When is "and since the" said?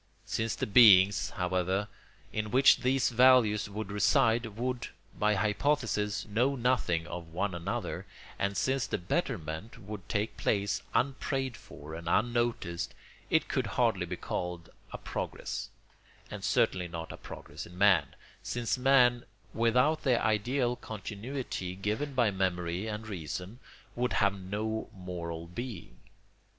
8.39-8.97